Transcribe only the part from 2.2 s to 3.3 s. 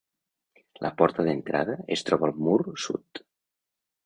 al mur sud.